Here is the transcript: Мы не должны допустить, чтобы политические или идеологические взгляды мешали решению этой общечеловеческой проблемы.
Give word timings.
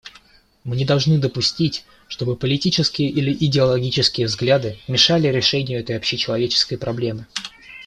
Мы 0.63 0.77
не 0.77 0.83
должны 0.83 1.19
допустить, 1.19 1.85
чтобы 2.07 2.35
политические 2.35 3.11
или 3.11 3.31
идеологические 3.39 4.25
взгляды 4.25 4.79
мешали 4.87 5.27
решению 5.27 5.79
этой 5.79 5.95
общечеловеческой 5.95 6.79
проблемы. 6.79 7.27